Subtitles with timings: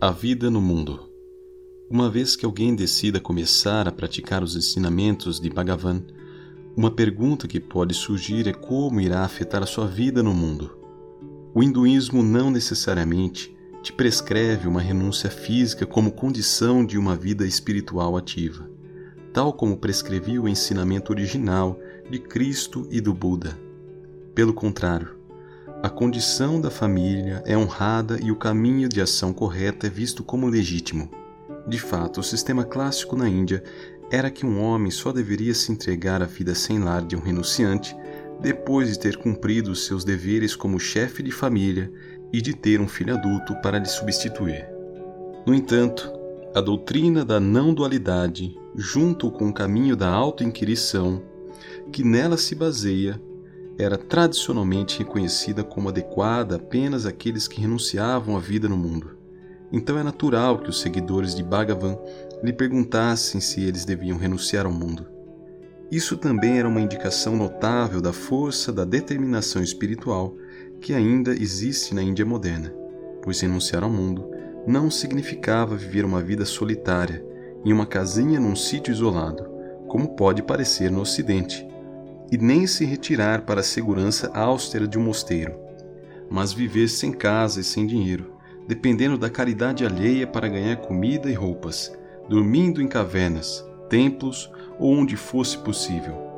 [0.00, 1.10] A vida no mundo.
[1.90, 6.04] Uma vez que alguém decida começar a praticar os ensinamentos de Bhagavan,
[6.76, 10.78] uma pergunta que pode surgir é como irá afetar a sua vida no mundo.
[11.52, 18.16] O hinduísmo não necessariamente te prescreve uma renúncia física como condição de uma vida espiritual
[18.16, 18.70] ativa,
[19.32, 21.76] tal como prescrevia o ensinamento original
[22.08, 23.58] de Cristo e do Buda.
[24.32, 25.17] Pelo contrário,
[25.80, 30.48] a condição da família é honrada e o caminho de ação correta é visto como
[30.48, 31.08] legítimo.
[31.68, 33.62] De fato, o sistema clássico na Índia
[34.10, 37.96] era que um homem só deveria se entregar à vida sem lar de um renunciante
[38.40, 41.92] depois de ter cumprido seus deveres como chefe de família
[42.32, 44.66] e de ter um filho adulto para lhe substituir.
[45.46, 46.12] No entanto,
[46.56, 51.22] a doutrina da não-dualidade, junto com o caminho da auto-inquirição,
[51.92, 53.20] que nela se baseia,
[53.78, 59.16] era tradicionalmente reconhecida como adequada apenas àqueles que renunciavam à vida no mundo.
[59.70, 61.96] Então é natural que os seguidores de Bhagavan
[62.42, 65.06] lhe perguntassem se eles deviam renunciar ao mundo.
[65.90, 70.34] Isso também era uma indicação notável da força da determinação espiritual
[70.80, 72.74] que ainda existe na Índia moderna,
[73.22, 74.28] pois renunciar ao mundo
[74.66, 77.24] não significava viver uma vida solitária
[77.64, 79.44] em uma casinha num sítio isolado,
[79.86, 81.66] como pode parecer no Ocidente,
[82.30, 85.58] e nem se retirar para a segurança austera de um mosteiro,
[86.30, 88.34] mas viver sem casa e sem dinheiro,
[88.66, 91.92] dependendo da caridade alheia para ganhar comida e roupas,
[92.28, 96.28] dormindo em cavernas, templos ou onde fosse possível.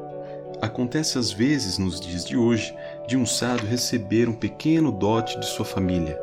[0.63, 2.75] Acontece às vezes nos dias de hoje
[3.09, 6.19] de um sábio receber um pequeno dote de sua família,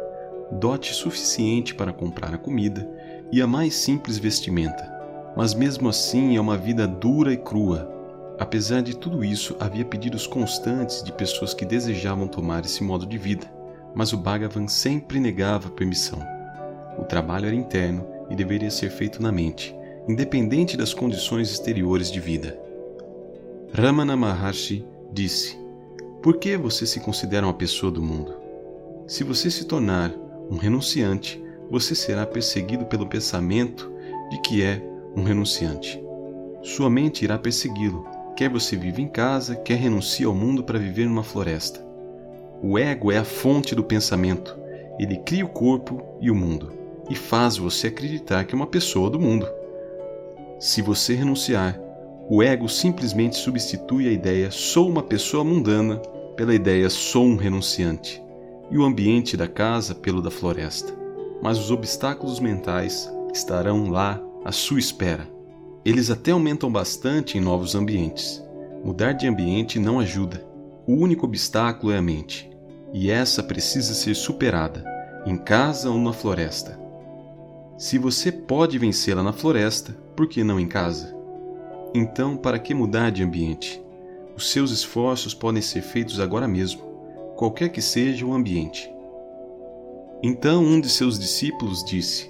[0.51, 2.87] dote suficiente para comprar a comida
[3.31, 4.89] e a mais simples vestimenta,
[5.35, 7.96] mas mesmo assim é uma vida dura e crua,
[8.39, 13.17] Apesar de tudo isso, havia pedidos constantes de pessoas que desejavam tomar esse modo de
[13.17, 13.51] vida,
[13.95, 16.19] mas o Bhagavan sempre negava permissão.
[16.99, 19.75] O trabalho era interno e deveria ser feito na mente,
[20.07, 22.59] independente das condições exteriores de vida.
[23.73, 25.57] Ramana Maharshi disse:
[26.21, 28.35] Por que você se considera uma pessoa do mundo?
[29.07, 30.13] Se você se tornar
[30.49, 33.91] um renunciante, você será perseguido pelo pensamento
[34.29, 34.81] de que é
[35.15, 35.99] um renunciante.
[36.61, 41.07] Sua mente irá persegui-lo Quer você vive em casa, quer renuncie ao mundo para viver
[41.07, 41.83] numa floresta.
[42.61, 44.55] O ego é a fonte do pensamento.
[44.99, 46.71] Ele cria o corpo e o mundo
[47.09, 49.47] e faz você acreditar que é uma pessoa do mundo.
[50.59, 51.79] Se você renunciar,
[52.29, 55.97] o ego simplesmente substitui a ideia sou uma pessoa mundana
[56.35, 58.23] pela ideia sou um renunciante
[58.69, 60.93] e o ambiente da casa pelo da floresta.
[61.41, 65.36] Mas os obstáculos mentais estarão lá à sua espera.
[65.87, 68.43] Eles até aumentam bastante em novos ambientes.
[68.83, 70.45] Mudar de ambiente não ajuda.
[70.85, 72.51] O único obstáculo é a mente,
[72.93, 74.83] e essa precisa ser superada,
[75.25, 76.77] em casa ou na floresta.
[77.77, 81.15] Se você pode vencê-la na floresta, por que não em casa?
[81.95, 83.81] Então, para que mudar de ambiente?
[84.35, 86.81] Os seus esforços podem ser feitos agora mesmo,
[87.37, 88.91] qualquer que seja o ambiente.
[90.21, 92.29] Então um de seus discípulos disse: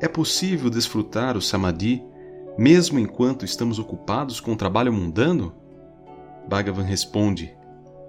[0.00, 2.13] É possível desfrutar o samadhi
[2.56, 5.54] mesmo enquanto estamos ocupados com o trabalho mundano?
[6.48, 7.54] Bhagavan responde: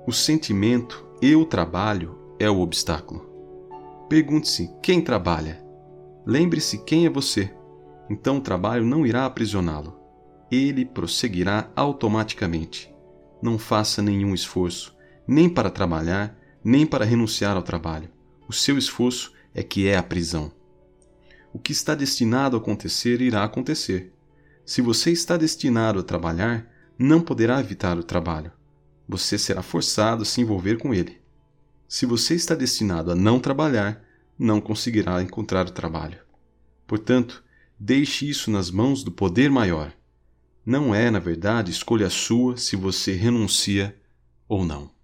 [0.06, 3.28] o sentimento e o trabalho é o obstáculo.
[4.08, 5.66] Pergunte-se quem trabalha.
[6.26, 7.52] Lembre-se quem é você.
[8.10, 10.00] Então o trabalho não irá aprisioná-lo.
[10.52, 12.94] Ele prosseguirá automaticamente.
[13.42, 14.96] Não faça nenhum esforço,
[15.28, 18.10] nem para trabalhar, nem para renunciar ao trabalho.
[18.48, 20.52] O seu esforço é que é a prisão.
[21.52, 24.14] O que está destinado a acontecer irá acontecer.
[24.66, 26.68] Se você está destinado a trabalhar,
[26.98, 28.52] não poderá evitar o trabalho.
[29.08, 31.22] Você será forçado a se envolver com ele.
[31.88, 34.04] Se você está destinado a não trabalhar,
[34.40, 36.18] não conseguirá encontrar o trabalho.
[36.88, 37.44] Portanto,
[37.80, 39.94] deixe isso nas mãos do poder maior.
[40.66, 43.96] Não é, na verdade, escolha sua se você renuncia
[44.48, 44.95] ou não.